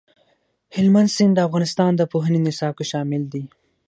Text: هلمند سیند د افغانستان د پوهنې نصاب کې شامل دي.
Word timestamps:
هلمند 0.75 1.09
سیند 1.15 1.33
د 1.35 1.39
افغانستان 1.47 1.91
د 1.95 2.01
پوهنې 2.11 2.39
نصاب 2.47 2.73
کې 2.77 2.85
شامل 2.91 3.23
دي. 3.33 3.43